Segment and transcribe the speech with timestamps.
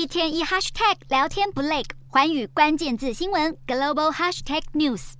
[0.00, 5.12] 一天一 hashtag 聊天不累，环宇关键字新闻 global hashtag news。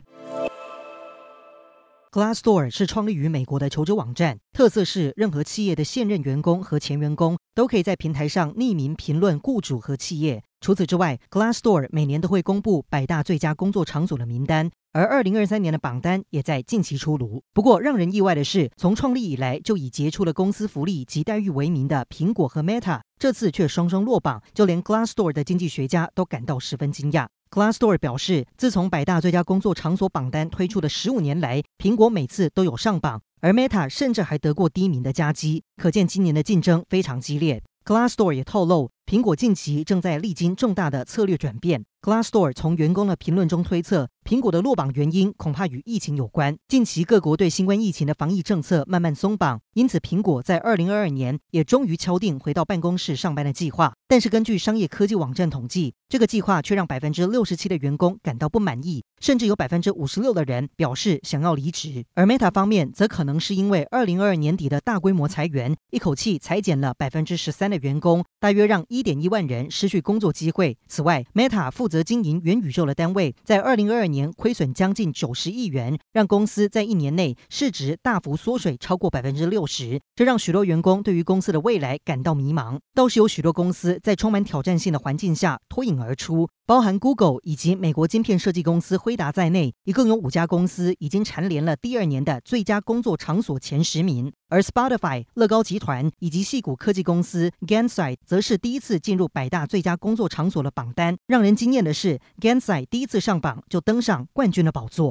[2.10, 10.42] Glassdoor 是创立于美国的求职网站，特色是任何企业的现任员工和前员工都可以在平台上匿名评论雇主和企业。
[10.62, 17.44] 除此之外，Glassdoor 每年都会公布百大最佳工作场所的名单，而二零二三年的榜单也在近期出炉。
[17.52, 27.28] 不过，让人意外的是，从创立以来就以杰出的公司福利及待遇为名的苹果和 Meta，这次却双双落榜，就连 Glassdoor 的经济学家都感到十分惊讶。
[27.50, 37.62] Glassdoor 表示，自从百大最佳工作场所榜单推出的十五年来，苹果每次都有上榜，而 Meta 甚至还得过第一名的佳绩，可见今年的竞争非常激烈。
[37.84, 41.84] Glassdoor 也透露，苹果近期正在历经重大的策略转变。
[42.02, 46.56] Glassdoor 从员工的评论中推测，苹果的落榜原因恐怕与疫情有关。
[46.68, 53.92] 近期各国对新冠疫情的防疫政策慢慢松绑，因此苹果在二零二二年也终于敲定回到办公室上班的计划。
[54.06, 62.04] 但是根据商业科技网站统计，这个计划却让百分之六十七的员工感到不满意，甚至有百分之五十六的人表示想要离职。
[62.14, 70.78] 而 Meta 方面则可能是因为二零二二年底的大规模裁员，一口气裁减了百分之十三的员工，大约让一点一万人失去工作机会。
[70.86, 82.80] 此外，Meta 负责经营元宇宙的单位在二零二二年亏损将近九十亿元，让公司在一年内市值大幅缩水超过百分之六十，这让许多员工对于公司的未来感到迷茫。
[82.94, 94.32] 倒是有许多公司在充满挑战性的环境下脱颖而出，包含 Google 以及美国晶片设计公司辉达在内，一共有五家公司已经蝉联了第二年的最佳工作场所前十名。
[94.48, 101.16] 而 Spotify、乐高集团以及细谷科技公司 g a n s i g h t 则是第一次进入百大最佳工作场所的榜单。
[101.26, 105.08] 让人惊艳的是 g a n s i g h t 第一次上榜就登上冠军的宝座。